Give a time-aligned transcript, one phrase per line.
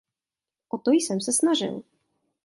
[0.69, 1.83] O to jsem se snažil.